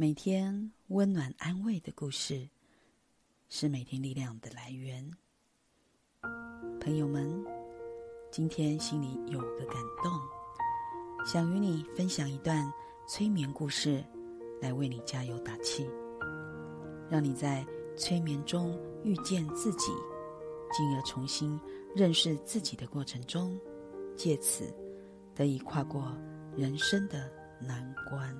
[0.00, 2.48] 每天温暖安慰的故事，
[3.48, 5.10] 是每天力量的来源。
[6.80, 7.44] 朋友们，
[8.30, 10.12] 今天心里有个感动，
[11.26, 12.72] 想与你分享一段
[13.08, 14.04] 催眠故事，
[14.62, 15.90] 来为你加油打气，
[17.10, 19.90] 让你在催眠中遇见自己，
[20.72, 21.60] 进而重新
[21.92, 23.58] 认识自己的过程中，
[24.16, 24.72] 借此
[25.34, 26.16] 得以跨过
[26.56, 27.28] 人生的
[27.60, 28.32] 难关。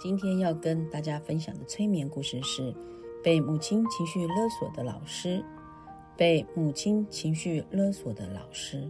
[0.00, 2.72] 今天要跟大家分享的催眠故事是：
[3.20, 5.44] 被母亲情绪勒索的老师。
[6.16, 8.88] 被母亲情绪勒索的老师，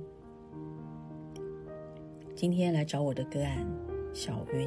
[2.35, 3.67] 今天来找我的个案
[4.15, 4.67] 小云，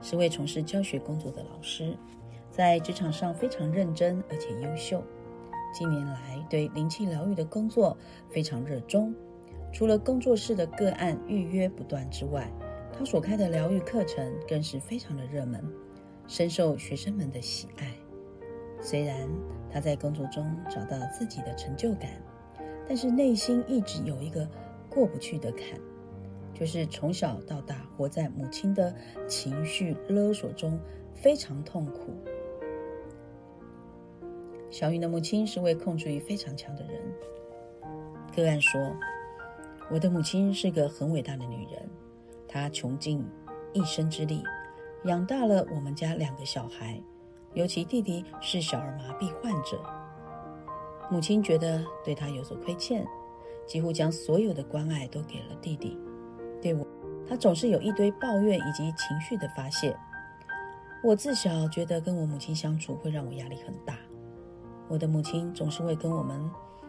[0.00, 1.96] 是位从事教学工作的老师，
[2.50, 5.02] 在职场上非常认真而且优秀。
[5.74, 7.96] 近年来对灵气疗愈的工作
[8.30, 9.12] 非常热衷，
[9.72, 12.48] 除了工作室的个案预约不断之外，
[12.96, 15.64] 他所开的疗愈课程更是非常的热门，
[16.26, 17.92] 深受学生们的喜爱。
[18.80, 19.28] 虽然
[19.70, 22.10] 他在工作中找到自己的成就感，
[22.86, 24.48] 但是内心一直有一个
[24.90, 25.80] 过不去的坎，
[26.52, 28.94] 就是从小到大活在母亲的
[29.26, 30.78] 情绪勒索中，
[31.14, 32.12] 非常痛苦。
[34.70, 37.00] 小云的母亲是位控制欲非常强的人。
[38.34, 38.80] 个案说
[39.92, 41.88] ：“我的母亲是个很伟大的女人。”
[42.52, 43.26] 他穷尽
[43.72, 44.44] 一生之力，
[45.04, 47.00] 养大了我们家两个小孩，
[47.54, 49.82] 尤其弟弟是小儿麻痹患者。
[51.10, 53.06] 母亲觉得对他有所亏欠，
[53.66, 55.98] 几乎将所有的关爱都给了弟弟。
[56.60, 56.86] 对我，
[57.26, 59.96] 他总是有一堆抱怨以及情绪的发泄。
[61.02, 63.96] 我自小觉得跟我母亲相处会让我压力很大。
[64.88, 66.38] 我的母亲总是会跟我们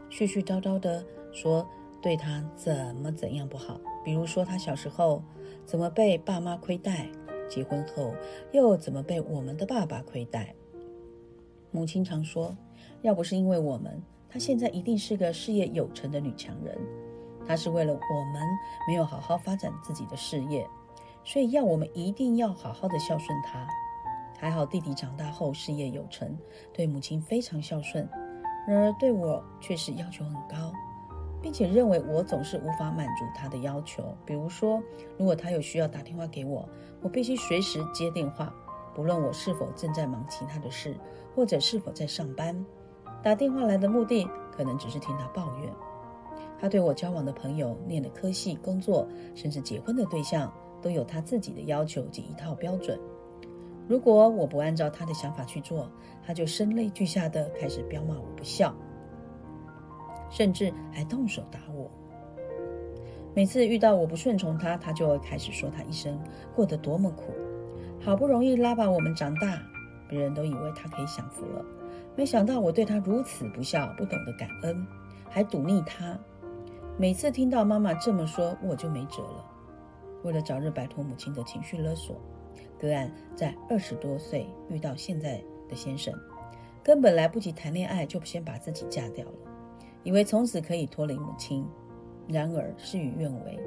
[0.09, 1.65] 絮絮叨叨的说
[2.01, 5.23] 对他怎么怎样不好，比如说他小时候。
[5.65, 7.07] 怎么被爸妈亏待？
[7.49, 8.15] 结婚后
[8.51, 10.55] 又怎么被我们的爸爸亏待？
[11.71, 12.55] 母亲常说
[13.03, 16.77] ：“要不是因为我们，她现在一定是个事业有成的女强人。
[17.45, 18.41] 她是为了我们
[18.87, 20.65] 没有好好发展自己的事业，
[21.23, 23.67] 所以要我们一定要好好的孝顺她。
[24.39, 26.37] 还好弟弟长大后事业有成，
[26.71, 28.07] 对母亲非常孝顺，
[28.67, 30.71] 然而对我却是要求很高。”
[31.43, 34.81] 并且认为我总是无法满足他的要求，比如说，
[35.17, 36.67] 如果他有需要打电话给我，
[37.01, 38.55] 我必须随时接电话，
[38.95, 40.95] 不论我是否正在忙其他的事，
[41.35, 42.65] 或者是否在上班。
[43.21, 45.69] 打电话来的目的可能只是听他抱怨。
[46.59, 49.05] 他对我交往的朋友、念的科系、工作，
[49.35, 50.49] 甚至结婚的对象，
[50.81, 52.97] 都有他自己的要求及一套标准。
[53.85, 55.91] 如果我不按照他的想法去做，
[56.25, 58.73] 他就声泪俱下的开始彪骂我不孝。
[60.33, 61.89] 甚至还动手打我。
[63.35, 66.19] 每次遇到我不顺从他，他就会开始说他一生
[66.55, 67.31] 过得多么苦，
[68.01, 69.61] 好不容易拉把我们长大，
[70.09, 71.63] 别人都以为他可以享福了，
[72.15, 74.85] 没想到我对他如此不孝，不懂得感恩，
[75.29, 76.17] 还赌逆他。
[76.97, 79.45] 每次听到妈妈这么说，我就没辙了。
[80.23, 82.15] 为了早日摆脱母亲的情绪勒索，
[82.79, 86.13] 个案在二十多岁遇到现在的先生，
[86.83, 89.33] 根本来不及谈恋爱，就先把自己嫁掉了。
[90.03, 91.65] 以为从此可以脱离母亲，
[92.27, 93.59] 然而事与愿违。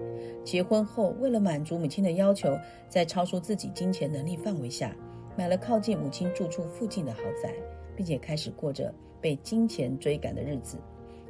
[0.44, 2.56] 结婚后，为了满足母亲的要求，
[2.88, 4.94] 在超出自己金钱能力范围下，
[5.36, 7.52] 买了靠近母亲住处附近的豪宅，
[7.96, 10.78] 并且开始过着被金钱追赶的日子。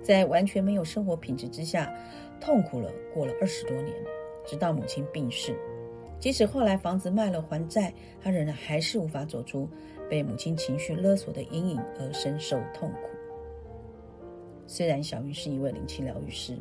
[0.02, 1.92] 在完全没有生活品质之下，
[2.40, 3.92] 痛苦了过了二十多年，
[4.46, 5.56] 直到母亲病逝。
[6.18, 7.92] 即使后来房子卖了还债，
[8.22, 9.68] 他仍然还是无法走出
[10.08, 13.15] 被母亲情绪勒索的阴影而深受痛苦。
[14.66, 16.56] 虽然小玉是一位灵气疗愈师，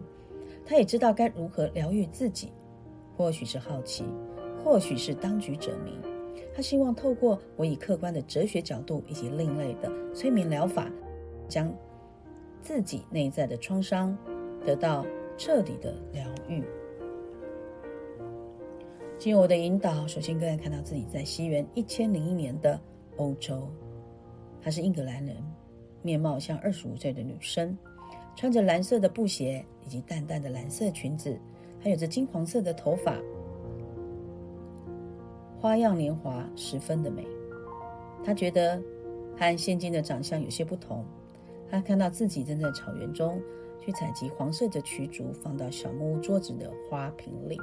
[0.65, 2.51] 他也知道该如何疗愈自己。
[3.17, 4.03] 或许是好奇，
[4.61, 5.97] 或许是当局者迷。
[6.53, 10.91] 他希望透过我以客观的哲学角度以及另类的催眠疗法，
[11.47, 11.73] 将
[12.61, 14.17] 自己内在的创伤
[14.65, 15.05] 得到
[15.37, 16.61] 彻底的疗愈。
[19.17, 22.77] 经由我的引导，首先个人看到自己在西元一千零一年的
[23.15, 23.69] 欧洲，
[24.61, 25.37] 她是英格兰人，
[26.01, 27.77] 面貌像二十五岁的女生。
[28.35, 31.37] 穿着蓝色的布鞋以及淡淡的蓝色裙子，
[31.79, 33.17] 还有着金黄色的头发，
[35.59, 37.25] 花样年华，十分的美。
[38.23, 38.81] 他觉得
[39.37, 41.05] 和现今的长相有些不同。
[41.69, 43.41] 他看到自己正在草原中
[43.83, 47.57] 去采集黄色的曲竹，放到小木屋桌子的花瓶里。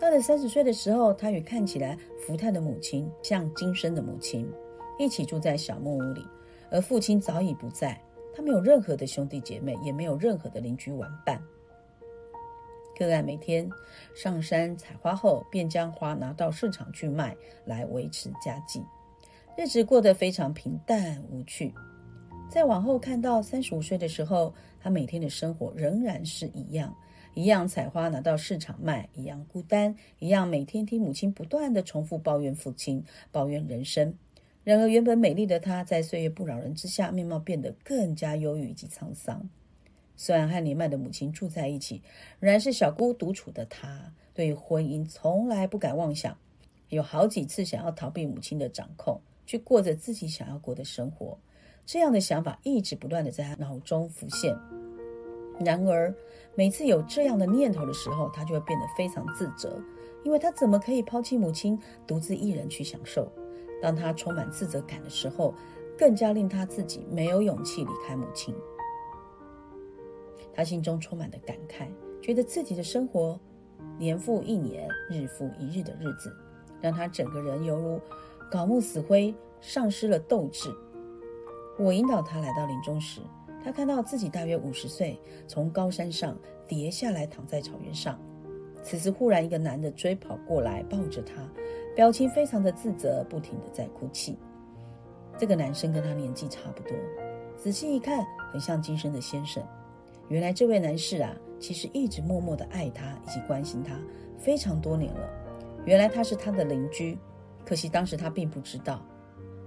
[0.00, 4.50] 到了三十岁的时候，他与看起来福态的母亲，像今生的母亲，
[4.98, 6.24] 一起住在小木屋里，
[6.70, 8.00] 而父亲早已不在。
[8.34, 11.42] 他没有任何的兄弟姐妹，也没有任何的邻居玩伴。
[12.96, 13.68] 个案每天
[14.14, 18.84] 上山采花后，便将花拿到市场去卖，来维持家计，
[19.56, 21.72] 日子过得非常平淡无趣。
[22.50, 26.92] 再往后看到三十五岁的时候，他每天的生活仍然是一样，
[27.34, 34.12] 一样采花拿到市场卖，一样孤单，一样每天听母亲不断的重复抱怨父亲，抱怨人生。
[34.68, 39.48] 然而，原本美丽的她，在岁月不饶人之下，面貌变得更加忧郁以及沧桑。
[40.14, 42.02] 虽然和年迈的母亲住在一起，
[42.38, 46.36] 仍然是小姑独处的她，对于婚姻从来不敢妄想，
[46.90, 51.38] 有好几次想要逃避母亲的掌控，去过着自己想要过的生活。
[51.86, 54.54] 这样的想法一直不断的在她脑中浮现。
[55.64, 56.14] 然而，
[56.54, 59.82] 每次有这样的念头的时候，她就会变得非常自责，
[60.26, 63.32] 因为她怎么可以抛弃母亲，独自一人去享受？
[63.80, 65.54] 当他充满自责感的时候，
[65.96, 68.54] 更加令他自己没有勇气离开母亲。
[70.52, 71.86] 他心中充满了感慨，
[72.20, 73.38] 觉得自己的生活
[73.96, 76.34] 年复一年、日复一日的日子，
[76.80, 78.00] 让他整个人犹如
[78.50, 80.68] 槁木死灰，丧失了斗志。
[81.78, 83.20] 我引导他来到林中时，
[83.62, 86.36] 他看到自己大约五十岁，从高山上
[86.66, 88.20] 跌下来，躺在草原上。
[88.82, 91.34] 此时，忽然一个男的追跑过来，抱着他，
[91.98, 94.38] 表情非常的自责，不停的在哭泣。
[95.36, 96.96] 这个男生跟他年纪差不多，
[97.56, 99.60] 仔细一看，很像今生的先生。
[100.28, 103.98] 原来这位男士啊，其实一直默默的爱他以及关心他
[104.38, 105.28] 非常多年了。
[105.86, 107.18] 原来他是他的邻居，
[107.66, 109.04] 可惜当时他并不知道。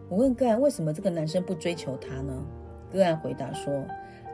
[0.08, 2.46] 我问个案为什么这个男生不追求她呢？
[2.94, 3.86] 个案回答说，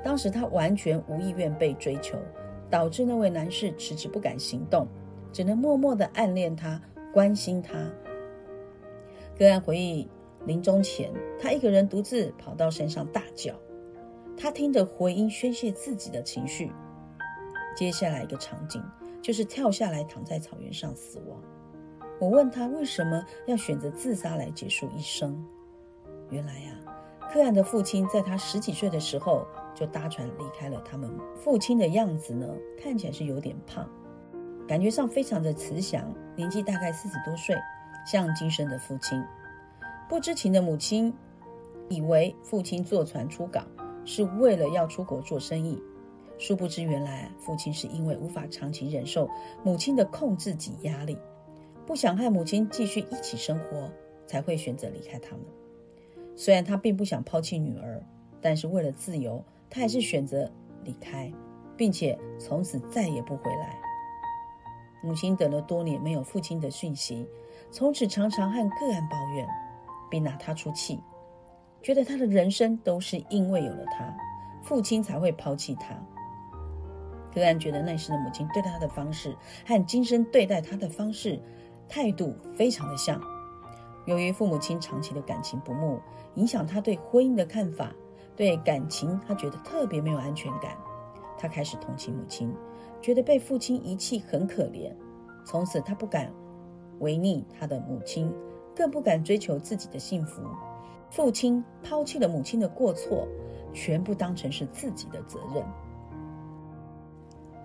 [0.04, 2.16] 当时他完全无意愿被追求，
[2.70, 4.88] 导致那位男士迟迟不敢行动，
[5.34, 6.80] 只能默默的暗恋她，
[7.14, 7.74] 关心他。
[9.38, 10.08] 个案回忆
[10.46, 13.54] 临终前，他一个人独自跑到山上大叫，
[14.36, 16.72] 他听着回音宣泄自己的情绪。
[17.76, 18.84] 接下来一个场景
[19.22, 21.40] 就是跳下来躺在草原上死亡。
[22.20, 25.46] 我问他为什么要选择自杀来结束一生？
[26.32, 26.80] 原来呀，
[27.32, 29.46] 柯安的父亲在他十几岁的时候
[29.76, 31.08] 就搭船离开了他们。
[31.36, 32.48] 父亲的样子呢，
[32.82, 33.88] 看起来是有点胖，
[34.68, 37.56] 感觉上非常的慈祥，年纪大概四十多岁，
[38.06, 39.22] 像今生的父亲。
[40.08, 41.12] 不知情的母亲
[41.90, 43.68] 以为父亲坐船出港
[44.06, 45.82] 是为了要出国做生意，
[46.38, 49.28] 殊不知原来父亲是因为无法长期忍受
[49.64, 51.18] 母亲的控制及压力，
[51.88, 53.92] 不想和母亲继续一起生活，
[54.28, 55.42] 才会选择离开他们。
[56.36, 58.00] 虽然他并不想抛弃女儿，
[58.40, 60.50] 但是为了自由，他还是选择
[60.84, 61.34] 离开，
[61.76, 63.87] 并且从此再也不回来。
[65.04, 67.28] 母亲等了多年没有父亲的讯息，
[67.72, 69.48] 从此常常和个案抱怨，
[70.10, 71.00] 并拿他出气，
[71.82, 74.16] 觉得他的人生都是因为有了他，
[74.64, 75.96] 父亲才会抛弃他。
[77.34, 79.36] 个案觉得那时的母亲对待他的方式
[79.66, 81.40] 和今生对待他的方式
[81.88, 83.22] 态度非常的像。
[84.06, 86.00] 由于父母亲长期的感情不睦，
[86.36, 87.94] 影响他对婚姻的看法，
[88.36, 90.76] 对感情他觉得特别没有安全感。
[91.38, 92.52] 他开始同情母亲，
[93.02, 94.92] 觉得被父亲遗弃很可怜。
[95.46, 96.32] 从此他不敢
[97.00, 98.32] 违逆他的母亲，
[98.76, 100.42] 更不敢追求自己的幸福。
[101.10, 103.28] 父亲抛弃了母亲的过错，
[103.74, 105.64] 全部当成是自己的责任。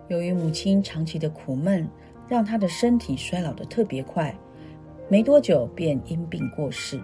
[0.08, 1.88] 由于母亲长期的苦闷，
[2.28, 4.32] 让他的身体衰老的特别快。
[5.08, 7.00] 没多久便因病过世。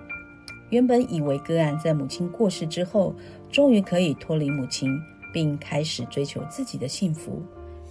[0.71, 3.15] 原本以为个案在母亲过世之后，
[3.51, 4.97] 终于可以脱离母亲，
[5.33, 7.43] 并开始追求自己的幸福，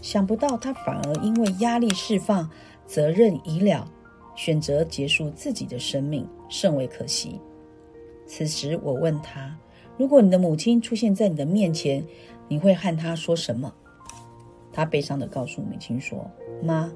[0.02, 2.50] 想不到他反而因为压力释放、
[2.86, 3.90] 责任已了，
[4.36, 7.40] 选择结束自己的生命，甚为可惜。
[8.26, 9.58] 此时我问他
[9.98, 12.06] ：“如果你的母亲出现在你的面前，
[12.48, 13.74] 你会和她说什么？”
[14.72, 16.30] 他悲伤地告诉母亲说
[16.62, 16.92] ：“妈，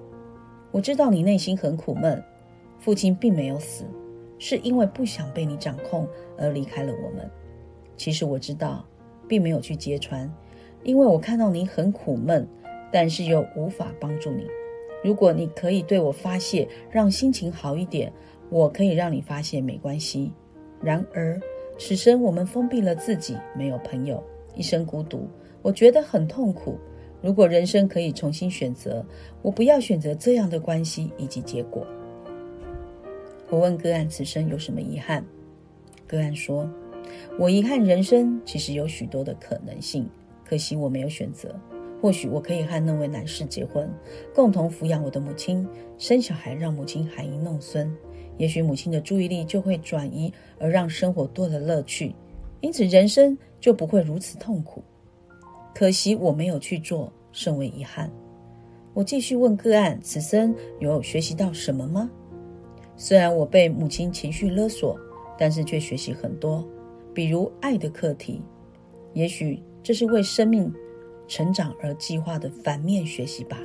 [0.71, 2.23] 我知道你内心很苦闷。”
[2.79, 3.85] 父亲并没有死，
[4.39, 7.29] 是因为不想被你掌控而离开了我们。
[7.95, 8.83] 其实我知道，
[9.27, 10.31] 并没有去揭穿，
[10.83, 12.47] 因为我看到你很苦闷，
[12.91, 14.45] 但是又无法帮助你。
[15.03, 18.11] 如果你可以对我发泄，让心情好一点，
[18.49, 20.31] 我可以让你发泄，没关系。
[20.81, 21.39] 然而，
[21.77, 24.23] 此生我们封闭了自己，没有朋友，
[24.55, 25.27] 一生孤独，
[25.61, 26.77] 我觉得很痛苦。
[27.21, 29.05] 如果人生可以重新选择，
[29.41, 31.85] 我不要选择这样的关系以及结果。
[33.49, 35.25] 我问个案此生有什么遗憾？
[36.07, 36.69] 个案说
[37.37, 40.07] ：“我遗憾人生其实有许多的可能性，
[40.43, 41.53] 可惜我没有选择。
[42.01, 43.87] 或许我可以和那位男士结婚，
[44.33, 45.67] 共同抚养我的母亲，
[45.99, 47.95] 生小孩，让母亲含饴弄孙。
[48.37, 52.15] 也许母亲的注意力就会转移，而让生活多了乐趣，
[52.59, 54.81] 因此人生就不会如此痛苦。
[55.75, 58.11] 可惜我没有去做，甚为遗憾。
[58.95, 62.09] 我继续问个案：此生有学习到什么吗？
[62.97, 64.99] 虽然我被母亲情绪勒索，
[65.37, 66.67] 但是却学习很多，
[67.13, 68.41] 比如爱的课题。
[69.13, 70.73] 也许这是为生命
[71.31, 73.57] 成长而计划的反面学习吧。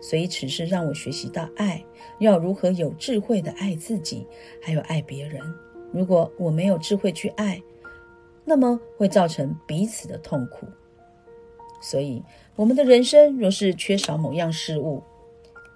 [0.00, 1.84] 所以此事让我学习到爱，
[2.18, 4.26] 要如何有智慧的爱自己，
[4.62, 5.42] 还有爱别人。
[5.92, 7.62] 如果我没有智慧去爱，
[8.42, 10.66] 那么会造成彼此的痛苦。
[11.82, 12.22] 所以，
[12.56, 15.02] 我们的人生若是缺少某样事物，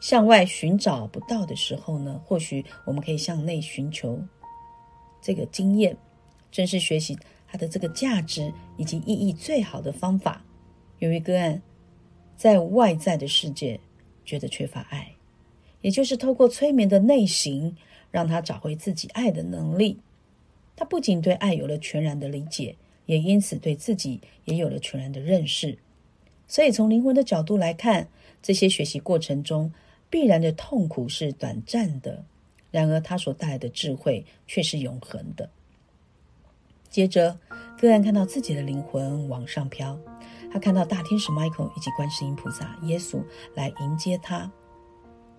[0.00, 2.18] 向外寻找不到的时候呢？
[2.24, 4.18] 或许我们可以向内寻求
[5.20, 5.94] 这个经验，
[6.50, 10.42] 正是学习它的这个价值以及意义最好的方法。
[10.98, 11.60] 由于个案，
[12.36, 13.80] 在外在的世界。
[14.24, 15.14] 觉得缺乏爱，
[15.80, 17.74] 也就是透过催眠的内省，
[18.10, 19.98] 让他找回自己爱的能力。
[20.76, 22.76] 他不仅对爱有了全然的理解，
[23.06, 25.78] 也因此对自己也有了全然的认识。
[26.46, 28.06] 所以，从灵魂的角度来看，
[28.42, 29.72] 这些学习过程中
[30.10, 32.22] 必然的痛苦是短暂的，
[32.70, 35.48] 然而他所带来的智慧却是永恒的。
[36.90, 37.38] 接着，
[37.80, 39.98] 个案看到自己的灵魂往上飘。
[40.50, 43.22] 他看到大天使 Michael 以及观世音菩萨、耶稣
[43.54, 44.50] 来迎接他。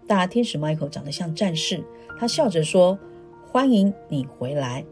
[0.08, 1.84] 大天使 Michael 长得像战士，
[2.20, 2.98] 他笑着说
[3.46, 4.86] ：“欢迎你回来。”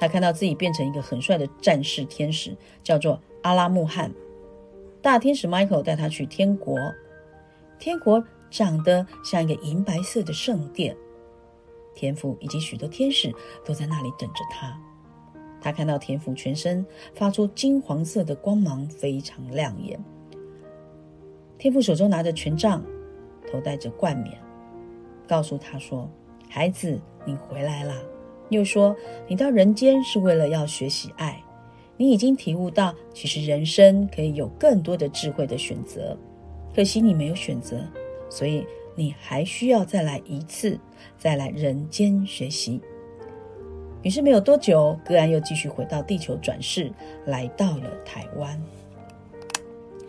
[0.00, 4.12] 他看到自己变成一个很帅的战士天使，叫做阿拉木汗。
[5.00, 6.78] 大天使 Michael 带他去天国，
[7.78, 10.96] 天国长得像一个银白色的圣殿，
[11.94, 14.78] 天父以及许多天使都在那里等着他。
[15.66, 19.98] 他看到天父全身发出金黄色的光芒，非常亮眼。
[21.58, 22.84] 天父手中拿着权杖，
[23.50, 24.38] 头戴着冠冕，
[25.26, 26.08] 告诉他说
[26.48, 28.00] ：“孩子，你回来了。”
[28.48, 28.94] 又说
[29.26, 31.42] ：“你到人间是为了要学习爱。
[31.96, 36.16] 你已经体悟到，其实人生可以有更多的智慧的选择，
[36.76, 37.80] 可惜你没有选择，
[38.30, 40.78] 所以你还需要再来一次，
[41.18, 42.80] 再来人间学习。”
[44.06, 46.92] 于是没有多久，个案又继续回到地球转世，
[47.24, 48.62] 来到了台湾。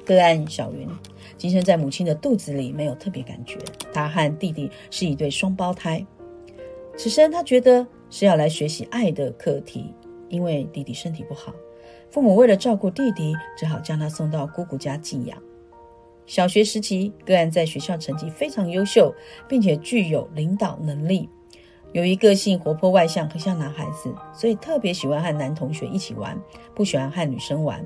[0.06, 0.88] 个案小云，
[1.36, 3.58] 今生在母亲的肚子里没有特别感觉，
[3.92, 6.06] 她和弟弟是一对双胞胎。
[6.96, 9.92] 此生她觉得是要来学习爱的课题，
[10.30, 11.52] 因为弟弟身体不好，
[12.12, 15.42] 父母为了照顾弟弟，只好将他送到姑姑家寄养。
[16.28, 19.12] 小学时期，个案在学校成绩非常优秀，
[19.50, 21.28] 并且具有领导能力。
[21.94, 26.40] 由于个性活泼外向，很像男孩子，所以特别喜欢和男同学一起玩，
[26.76, 27.84] 不喜欢和女生玩。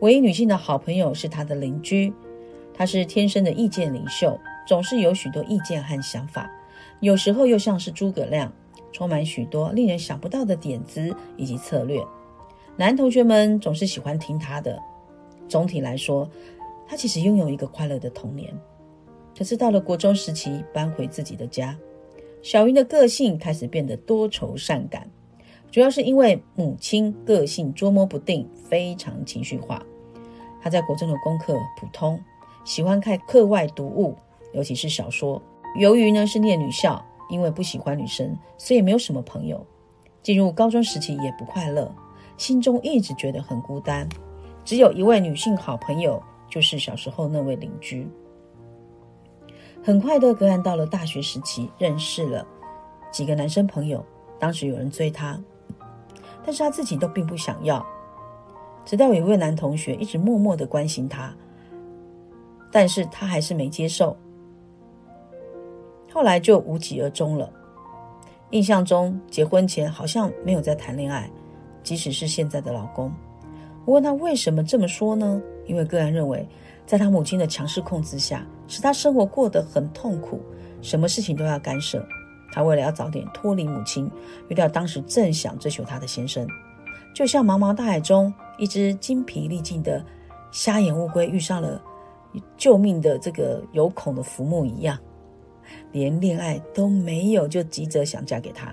[0.00, 2.12] 唯一女性的好朋友是他的邻居，
[2.74, 6.50] 他是天生的意见领袖，总是有许多意见和想法，
[7.00, 8.52] 有时候又像是诸葛亮，
[8.92, 12.04] 充满许多令人想不到的点子以及策略。
[12.76, 14.78] 男同学们总是喜欢听他的。
[15.48, 16.28] 总体来说，
[16.86, 18.52] 他其实拥有一个快乐的童年。
[19.36, 21.76] 可是到了国中时期，搬回自己的家。
[22.42, 25.08] 小云的个性开始变得多愁善感，
[25.70, 29.82] 主要是因为母亲个性捉摸不定，非常情绪化。
[30.62, 32.18] 她在国中的功课普通，
[32.64, 34.14] 喜欢看课外读物，
[34.52, 35.40] 尤其是小说。
[35.78, 39.64] 由于呢是念女校，因为不喜欢女生，所以没有什么朋友。
[40.22, 41.94] 进入高中时期也不快乐，
[42.36, 44.08] 心中一直觉得很孤单。
[44.64, 48.06] 只有一位女性好朋友，就是小时候那位邻居。
[49.82, 52.46] 很快的，格兰到了大学时期，认识了
[53.10, 54.04] 几个男生朋友。
[54.38, 55.38] 当时有人追他，
[56.44, 57.84] 但是他自己都并不想要。
[58.84, 61.34] 直到有一位男同学一直默默的关心他，
[62.70, 64.16] 但是他还是没接受。
[66.12, 67.50] 后来就无疾而终了。
[68.50, 71.30] 印象中，结婚前好像没有在谈恋爱，
[71.82, 73.12] 即使是现在的老公。
[73.86, 75.40] 我问他为什么这么说呢？
[75.66, 76.46] 因为个人认为。
[76.86, 80.40] 在他母亲的强势控制下，使他生活过得很痛苦，
[80.80, 82.02] 什么事情都要干涉。
[82.52, 84.10] 他为了要早点脱离母亲，
[84.48, 86.46] 遇到当时正想追求他的先生，
[87.12, 90.04] 就像茫茫大海中一只精疲力尽的
[90.52, 91.82] 瞎眼乌龟遇上了
[92.56, 94.96] 救命的这个有孔的浮木一样，
[95.90, 98.72] 连恋爱都没有就急着想嫁给他。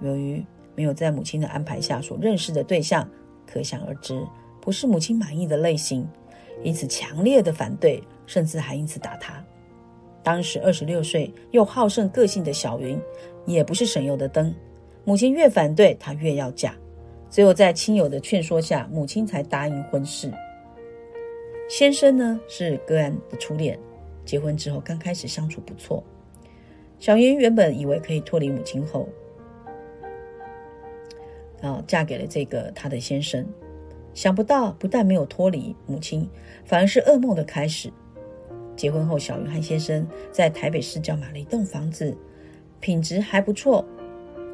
[0.00, 0.42] 由于
[0.74, 3.06] 没有在母亲的安排下所认识的对象，
[3.46, 4.26] 可想而知，
[4.60, 6.08] 不是母亲满意的类型。
[6.62, 9.44] 因此强烈的反对，甚至还因此打他。
[10.22, 13.00] 当时二十六岁又好胜个性的小云，
[13.46, 14.54] 也不是省油的灯。
[15.04, 16.74] 母亲越反对，她越要嫁。
[17.30, 20.30] 只有在亲友的劝说下，母亲才答应婚事。
[21.68, 23.78] 先生呢是个案的初恋，
[24.24, 26.04] 结婚之后刚开始相处不错。
[26.98, 29.08] 小云原本以为可以脱离母亲后，
[31.62, 33.46] 啊，嫁给了这个她的先生。
[34.14, 36.28] 想不到，不但没有脱离母亲，
[36.64, 37.90] 反而是噩梦的开始。
[38.78, 42.16] 结婚后，小云和先生在台北市郊买了一栋房子，
[42.78, 43.84] 品质还不错。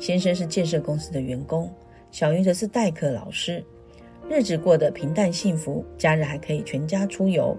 [0.00, 1.70] 先生是建设公司的员工，
[2.10, 3.62] 小云则是代课老师，
[4.28, 7.54] 日子过得平淡幸福，假日还可以全家出游。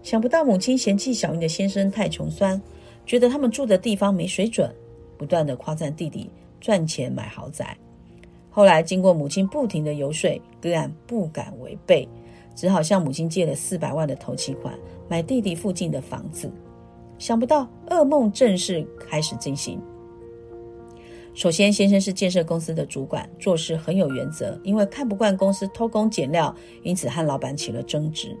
[0.00, 2.60] 想不到母亲嫌弃小云的先生太穷酸，
[3.04, 4.72] 觉得他们住的地方没水准，
[5.18, 7.76] 不断的夸赞弟弟赚钱买豪宅。
[8.48, 12.08] 后来经过母亲不停的游说，个案不敢违背，
[12.54, 14.74] 只好向母亲借了四百万的头期款，
[15.08, 16.50] 买弟弟附近的房子。
[17.18, 19.80] 想不到噩梦正式开始进行。
[21.32, 28.36] 首先，先生是建设公司的主管，做事很有原则，因为看不惯公司偷工减料，因此和老板起了争执。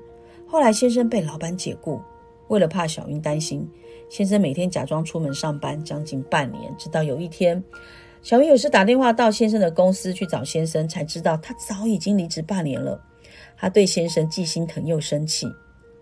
[0.46, 2.00] 后来，先生被老板解雇，
[2.46, 3.68] 为了怕小云担心，
[4.08, 7.62] 先生每天假装出门上班，将近半年，直到有一天。
[8.22, 13.00] 小云有时打电话到先生的公司去找先生，才知道他早已经离职半年了。
[13.56, 15.46] 他对先生既心疼又生气。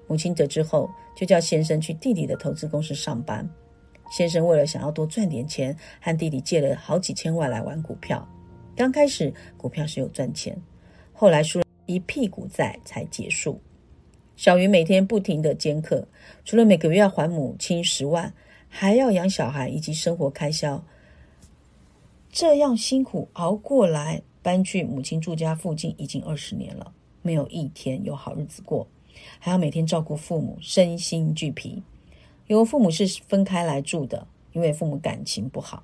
[0.06, 3.48] 母亲得知后，就叫先生去弟弟的投资公司上班。
[4.10, 8.28] 先生为了想要多赚点钱，和弟弟借了好几千万来玩股票。
[8.76, 10.56] 刚开始股票是有赚钱，
[11.12, 13.60] 后来输了一屁股债才结束。
[14.36, 16.06] 小云每天不停的兼课，
[16.44, 18.34] 除了每个月要还母亲十万，
[18.68, 20.84] 还要养小孩以及生活开销。
[22.30, 28.86] 这样辛苦熬过来，搬去母亲住家附近已经二十年了，没有一天有好日子过，
[29.38, 31.82] 还要每天照顾父母，身心俱疲。
[32.48, 35.82] 有父母是分开来住的，因为父母感情不好，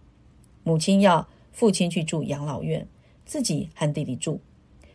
[0.64, 2.86] 母亲要父亲去住养老院，
[3.24, 4.40] 自己和弟弟住，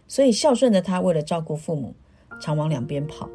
[0.07, 1.95] 所以孝顺的他为了照顾父母，
[2.39, 3.29] 常往两边跑。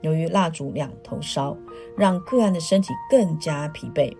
[0.00, 1.56] 由于蜡烛两头烧，
[1.96, 4.14] 让个案的身体更加疲惫。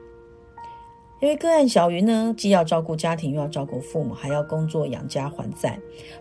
[1.21, 5.79] 因为个案小云呢，既要照顾家庭，又要照顾父母，还要工作养家还债，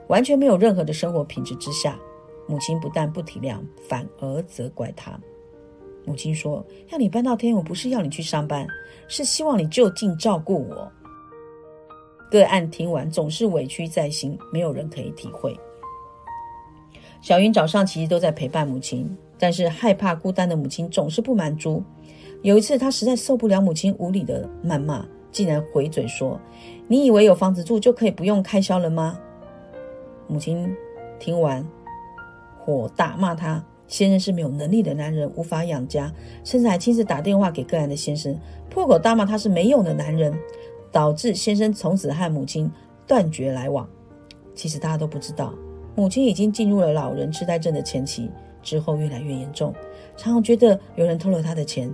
[0.07, 1.99] 完全没有任何的生活品质之下，
[2.47, 3.57] 母亲不但不体谅，
[3.87, 5.19] 反而责怪他。
[6.05, 8.67] 母亲说：“要你搬到天，我不是要你去上班，
[9.07, 10.91] 是希望你就近照顾我。”
[12.29, 15.57] 个案听完总是委屈在心，没有人可以体会。
[17.21, 21.81] 小云早上其实都在陪伴母亲，但是害怕孤单的母亲总是不满足。
[22.41, 26.37] 有一次，她实在受不了母亲无理的谩骂，竟然回嘴说
[26.89, 29.17] ：“你以为有房子住就可以不用开销了吗？”
[30.27, 30.75] 母亲
[31.17, 31.65] 听完，
[32.65, 36.11] 火大骂他：“先生是没有能力的男人，无法养家，
[36.43, 38.37] 甚至还亲自打电话给个案的先生，
[38.69, 40.33] 破口大骂他是没用的男人，
[40.91, 42.71] 导致先生从此和母亲
[43.05, 43.87] 断绝来往。
[44.55, 45.53] 其实大家都不知道，
[45.95, 49.73] 母亲已经进入了老人痴呆症的前期，之后越来越严重，
[50.15, 51.91] 常常觉得有人偷了他的钱。”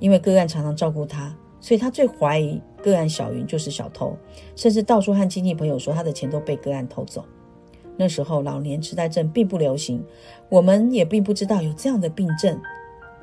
[0.00, 4.16] 因为个案常常照顾他，所以他最怀疑个案小云就是小偷，
[4.56, 7.24] 甚至到处和亲戚朋友说他的钱都被个案偷走。
[7.96, 10.04] 那时候老年痴呆症并不流行，
[10.48, 12.60] 我们也并不知道有这样的病症。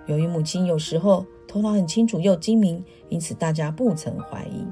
[0.06, 4.66] 由于母亲有时候头脑很清楚又精明，因此大家不曾怀疑。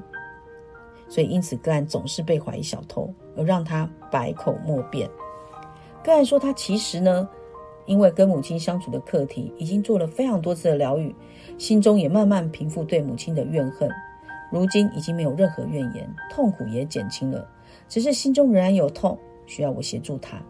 [1.08, 5.08] 所以因此个案总是被怀疑小偷，而让他百口莫辩。
[6.04, 7.28] 个案说他其实呢。
[7.86, 11.16] 因为跟母亲相处的课题已经做了非常多次的疗愈，
[11.56, 13.88] 心中也慢慢平复对母亲的怨恨，
[14.52, 17.48] 如今已经没有任何怨言，痛苦也减轻了，
[17.88, 20.40] 只是心中仍然有痛，需要我协助他。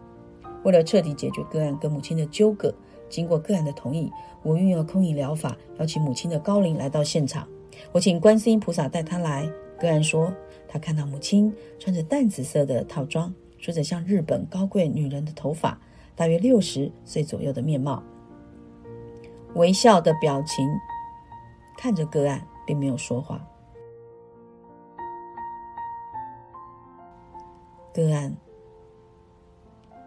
[0.63, 2.71] 为了彻底解决个案跟母亲的纠葛，
[3.09, 4.11] 经过个案的同意，
[4.43, 7.47] 我运用空椅疗法，邀请母亲的高龄来到现场。
[7.91, 9.49] 我请观世音菩萨带他来。
[9.79, 10.31] 个案说，
[10.67, 15.79] 他看到母亲穿着淡紫色的套装，梳着像日本高贵女人的头发。
[16.13, 18.03] 大约六十岁左右的面貌，
[19.55, 20.67] 微笑的表情，
[21.77, 23.41] 看着个案，并没有说话。
[27.93, 28.35] 个案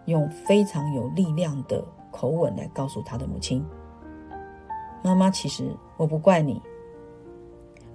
[0.07, 3.65] 用非常有力量的口吻来告诉他的母亲
[5.03, 5.65] ：“妈妈，其实
[5.97, 6.61] 我不怪你，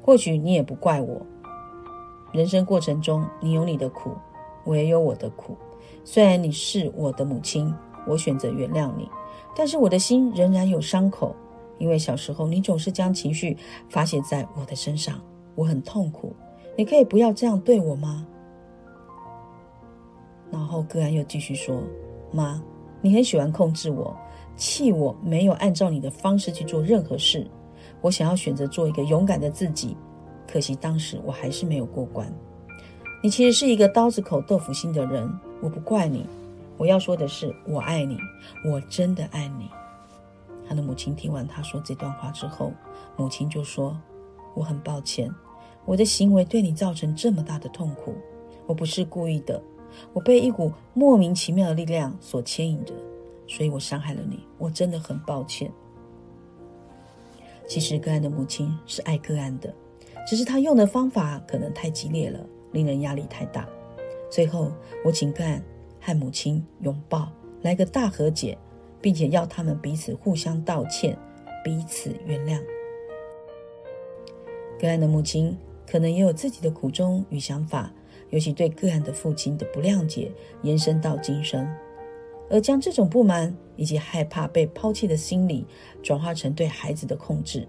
[0.01, 1.21] 或许你也不怪我。
[2.31, 4.11] 人生过程中，你有你的苦，
[4.63, 5.57] 我也有我的苦。
[6.03, 7.73] 虽然你是我的母亲。”
[8.09, 9.11] 我选择原谅你，
[9.53, 11.35] 但是我的心仍然有伤口，
[11.77, 13.57] 因为小时候你总是将情绪
[13.89, 15.19] 发泄在我的身上，
[15.55, 16.33] 我很痛苦。
[16.77, 18.25] 你可以不要这样对我吗？
[20.51, 21.81] 然后个案又继续说
[22.31, 22.61] ：“妈，
[23.01, 24.15] 你很喜欢控制我，
[24.55, 27.45] 气我没有按照你的方式去做任何事。
[28.01, 29.95] 我想要选择做一个勇敢的自己，
[30.47, 32.31] 可惜当时我还是没有过关。
[33.23, 35.29] 你其实是一个刀子口豆腐心的人，
[35.61, 36.25] 我不怪你。”
[36.77, 38.19] 我要说的是，我爱你，
[38.63, 39.67] 我真的爱你。
[40.69, 42.71] 他的母亲听完他说这段话之后，
[43.15, 43.99] 母亲就说
[44.53, 45.27] ：“我很抱歉，
[45.85, 48.13] 我的行为对你造成这么大的痛苦，
[48.67, 49.59] 我不是故意的，
[50.13, 52.93] 我被一股莫名其妙的力量所牵引着，
[53.47, 55.71] 所以我伤害了你，我真的很抱歉。”
[57.67, 59.73] 其实个案的母亲是爱个案的，
[60.25, 62.39] 只是她用的方法可能太激烈了，
[62.71, 63.67] 令人压力太大。
[64.29, 64.71] 最后，
[65.03, 65.61] 我请个案
[65.99, 67.29] 和母亲拥抱，
[67.61, 68.57] 来个大和解，
[69.01, 71.17] 并且要他们彼此互相道歉，
[71.63, 72.61] 彼此原谅。
[74.79, 75.57] 个案的母亲
[75.89, 77.91] 可能也有自己的苦衷与想法，
[78.29, 81.67] 尤其对个案的父亲的不谅解延伸到今生，
[82.49, 85.65] 而将这种不满以及害怕被抛弃的心理
[86.03, 87.67] 转化成对孩子的控制。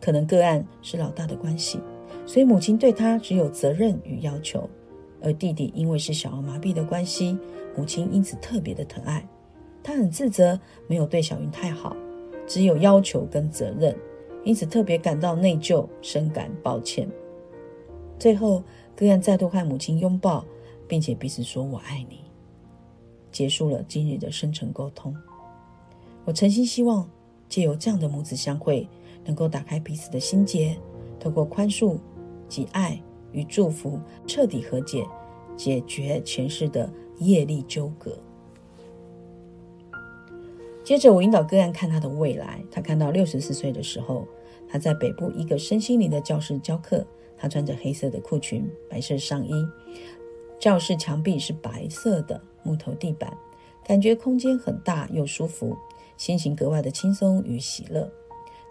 [0.00, 1.78] 可能个案是老大的关系，
[2.26, 4.68] 所以母亲对他只有责任与要求。
[5.24, 7.38] 而弟弟因为是小儿麻痹的关系，
[7.76, 9.24] 母亲因此特别的疼爱
[9.82, 11.96] 他，很自责没有对小云太好，
[12.46, 13.96] 只有要求跟责任，
[14.42, 17.08] 因此特别感到内疚，深感抱歉。
[18.18, 18.62] 最后，
[18.96, 20.44] 个案再度和母亲拥抱，
[20.86, 22.20] 并且彼此说“我爱你”，
[23.32, 25.16] 结束了今日的深层沟通。
[26.24, 27.08] 我诚心希望
[27.48, 28.88] 借由这样的母子相会，
[29.24, 30.76] 能够打开彼此的心结，
[31.18, 31.98] 透过宽恕
[32.48, 33.00] 及爱。
[33.34, 35.06] 与祝福彻底和解，
[35.56, 38.14] 解决前世的业力纠葛。
[40.84, 42.62] 接着，我引导个案看他的未来。
[42.70, 44.28] 他看到六十四岁的时候，
[44.68, 47.06] 他在北部一个身心灵的教室教课。
[47.42, 49.52] 他穿着黑色的裤裙、白色上衣。
[50.60, 53.36] 教室墙壁是白色的木头地板，
[53.84, 55.76] 感觉空间很大又舒服，
[56.16, 58.08] 心情格外的轻松与喜乐。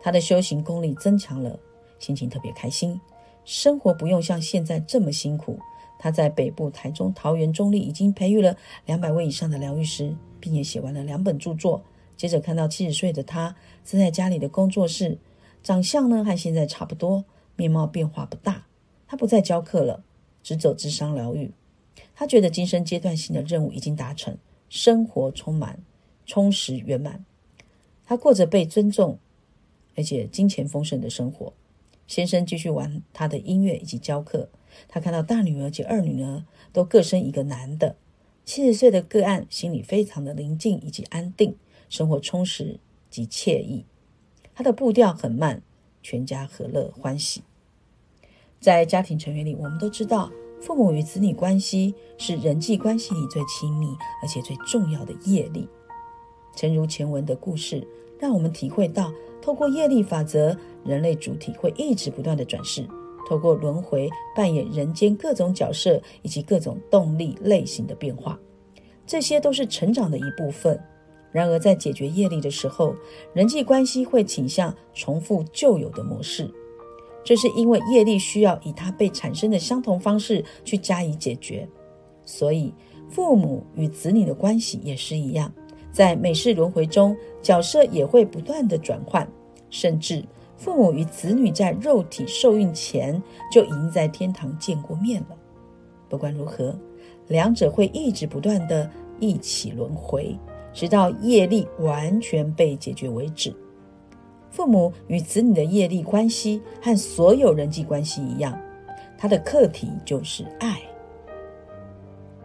[0.01, 1.59] 他的修行功力增强了，
[1.99, 2.97] 心情特别开心。
[3.43, 5.59] 生活不用像现在这么辛苦。
[5.99, 8.55] 他在北部、台中、桃园、中立已经培育了
[8.85, 11.83] 两百位以上的疗愈师，并且写完了两本著作。
[12.15, 13.53] 接着看到七十岁的他，
[13.83, 15.17] 正在家里的工作室，
[15.61, 17.25] 长相呢和现在差不多，
[17.55, 18.65] 面貌变化不大。
[19.07, 20.03] 他不再教课了，
[20.41, 21.51] 只走智商疗愈。
[22.15, 24.37] 他觉得今生阶段性的任务已经达成，
[24.69, 25.79] 生活充满
[26.25, 27.25] 充实圆满。
[28.05, 29.19] 他过着被尊重
[29.95, 31.53] 而且金钱丰盛的生活。
[32.07, 34.49] 先生继续玩他的音乐以及教课。
[34.87, 37.95] 他看到大女儿及二女儿都各生一个男的。
[38.45, 41.55] 七十岁的个案心里非常的宁静以及安定，
[41.89, 43.85] 生活充实及惬意。
[44.53, 45.61] 他的步调很慢，
[46.01, 47.41] 全家和乐欢喜。
[48.59, 53.87] 在家庭成员里，我们都知道，父母与子女关系是人际关系里最亲密
[54.21, 55.67] 而且最重要的业力。
[56.55, 57.87] 诚如前文的故事，
[58.19, 59.11] 让我们体会到，
[59.41, 60.57] 透过业力法则。
[60.83, 62.83] 人类主体会一直不断的转世，
[63.29, 68.39] 透过轮回扮演人间各种角色以及各种动力类型的变化，
[69.05, 70.83] 这些都是成长的一部分。
[71.31, 72.95] 然而，在解决业力的时候，
[73.33, 76.49] 人际关系会倾向重复旧有的模式，
[77.23, 81.67] 这是因为业力需要以它被产生的相同方式去加以解决。
[82.25, 82.73] 所以，
[83.09, 85.51] 父母与子女的关系也是一样，
[85.91, 89.27] 在每世轮回中，角色也会不断的转换，
[89.69, 90.23] 甚至。
[90.57, 93.19] 父母与子女在肉体受孕前
[93.51, 95.35] 就已经在天堂见过面了。
[96.07, 96.77] 不管如何，
[97.27, 98.87] 两者会一直不断的
[99.19, 100.37] 一起轮回，
[100.73, 103.53] 直到业力完全被解决为止。
[104.49, 108.59] 父母与子女的业力关系和所有人际关系一样，
[109.17, 110.81] 它的课题就是爱。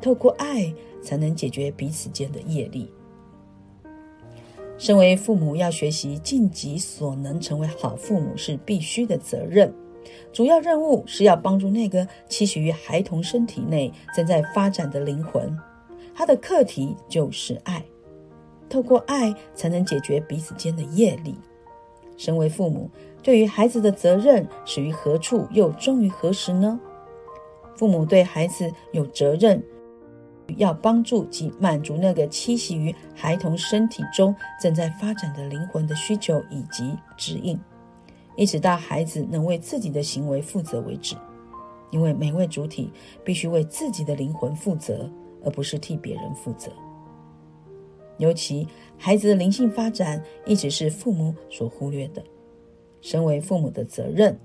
[0.01, 2.89] 透过爱，才能解决彼此间的业力。
[4.79, 9.73] 身为父母，要学习尽己所能成为好父母是必须的责任。
[10.33, 15.59] 主要任务是要帮助那个栖息于孩童身体内正在发展的灵魂，
[16.15, 17.83] 他的课题就是爱。
[18.69, 21.35] 透过爱，才能解决彼此间的业力。
[22.17, 22.91] 身为父母，
[23.23, 26.81] 对于孩子的责任始于何处，又终于何时呢？
[27.77, 29.63] 父母对孩子有责任。
[30.59, 37.59] 要帮助及满足那个栖息于孩童身体中正在发展的灵魂的需求以及指引，
[38.37, 41.17] 一直到孩子能为自己的行为负责为止。
[41.91, 42.93] 因为每位主体
[43.25, 45.11] 必须为自己的灵魂负责，
[45.45, 46.71] 而不是替别人负责。
[48.19, 48.67] 尤其
[48.99, 52.23] 孩子的灵性发展一直是父母所忽略的。
[53.01, 54.39] 身为父母的责任。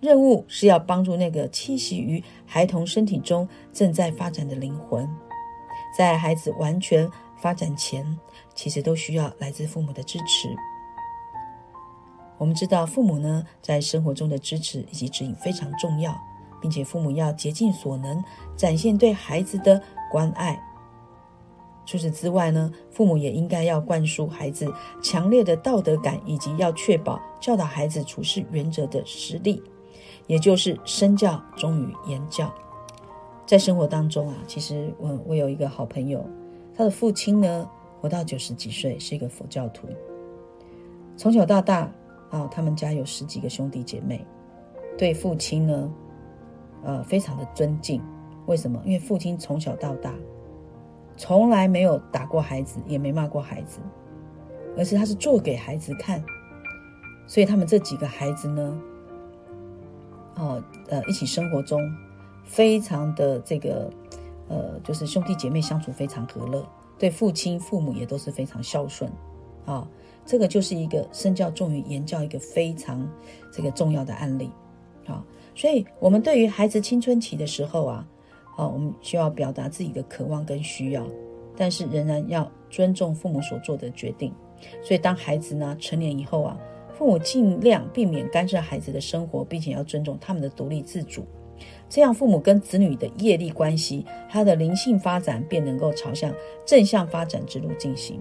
[0.00, 5.08] 任务是要帮助那个栖息于孩童身体中正在发展的灵魂。
[5.96, 7.08] 在孩子完全
[7.40, 8.04] 发展前，
[8.54, 10.54] 其实都需要来自父母的支持。
[12.36, 16.14] 我们知道，父母呢在生活中的支持以及指引非常重要，
[16.60, 18.22] 并且父母要竭尽所能
[18.56, 20.62] 展现对孩子的关爱。
[21.86, 29.62] 除此之外呢，父母也应该要灌输孩子强烈的道德感，以及要确保教导孩子处事原则的实力，
[30.26, 32.52] 也就是身教忠于言教。
[33.46, 36.24] 在生活当中啊，其实我我有一个好朋友，
[36.74, 37.68] 他的父亲呢
[38.00, 39.86] 活到九十几岁，是一个佛教徒。
[41.16, 41.92] 从小到大，
[42.30, 44.26] 啊，他们家有十几个兄弟姐妹，
[44.96, 45.92] 对父亲呢，
[46.82, 48.02] 呃，非常的尊敬。
[48.46, 48.80] 为什么？
[48.84, 50.14] 因为父亲从小到大，
[51.16, 53.78] 从来没有打过孩子，也没骂过孩子，
[54.76, 56.22] 而是他是做给孩子看。
[57.26, 58.80] 所以他们这几个孩子呢，
[60.36, 61.80] 哦，呃，一起生活中
[62.44, 63.90] 非常的这个，
[64.48, 66.66] 呃，就是兄弟姐妹相处非常和乐，
[66.98, 69.10] 对父亲父母也都是非常孝顺，
[69.64, 69.88] 啊，
[70.26, 73.08] 这个就是一个身教重于言教一个非常
[73.52, 74.50] 这个重要的案例，
[75.06, 75.24] 啊，
[75.54, 78.06] 所以我们对于孩子青春期的时候啊。
[78.56, 81.04] 好，我们需要表达自己的渴望跟需要，
[81.56, 84.32] 但是仍然要尊重父母所做的决定。
[84.80, 86.56] 所以，当孩子呢成年以后啊，
[86.96, 91.26] 父母尽量避免干涉孩子的生活，并且要尊重他们的独立自主。
[91.88, 96.32] 这样，父母跟子女的业力关系，他的灵性发展便能够朝向
[96.64, 98.20] 正向发展之路进行。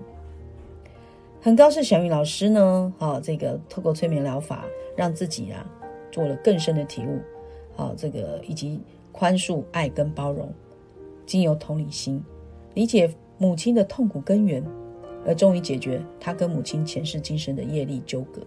[1.39, 4.65] 很高兴小玉老师呢，啊，这个透过催眠疗法，
[4.97, 5.63] 让自己啊
[6.11, 7.19] 做了更深的体悟。
[7.75, 8.81] 好，这个以及。
[9.13, 10.51] 宽恕、爱跟包容，
[11.25, 12.21] 经由同理心
[12.73, 14.61] 理解母亲的痛苦根源，
[15.25, 18.41] 而终于解决他跟母亲前世今生的业力纠葛。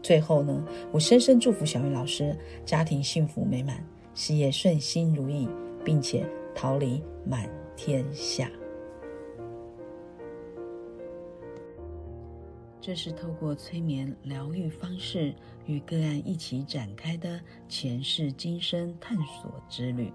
[0.00, 5.48] 最后呢，我深深祝福小云老师家庭幸福美满，事业顺心如意，
[5.84, 6.24] 并且
[6.54, 8.48] 桃李满天下。
[12.80, 15.34] 这是透过催眠疗愈方式
[15.66, 20.12] 与个案一起展开的前世今生探索之旅，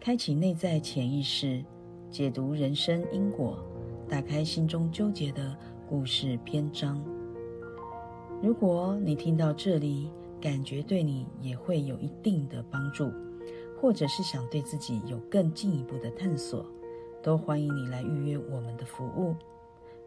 [0.00, 1.64] 开启内在潜意识，
[2.10, 3.58] 解读人生因果，
[4.08, 5.56] 打开心中纠结的
[5.88, 7.02] 故事篇章。
[8.42, 13.12] 如果你听到这里，感觉对你也会有一定的帮助，
[13.80, 16.66] 或者是想对自己有更进一步的探索，
[17.22, 19.36] 都欢迎你来预约我们的服务，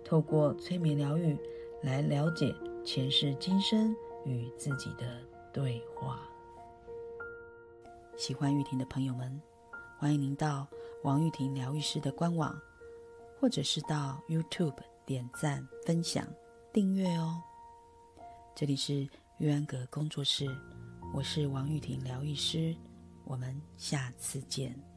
[0.04, 1.38] 透过催眠疗愈。
[1.84, 6.20] 来了解前世今生与自己的对话。
[8.18, 9.42] 喜欢玉婷的朋友们，
[9.98, 10.68] 欢迎您到
[11.04, 12.60] 王玉婷疗愈师的官网，
[13.40, 16.28] 或者是到 YouTube 点赞、分享、
[16.72, 17.42] 订阅哦。
[18.54, 20.46] 这里是玉安阁工作室，
[21.14, 22.76] 我是王玉婷疗愈师，
[23.24, 24.91] 我们下次见。